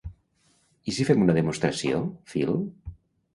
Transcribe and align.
I 0.91 0.93
si 0.95 1.05
fem 1.09 1.21
una 1.25 1.35
demostració, 1.39 2.01
Phil? 2.33 2.57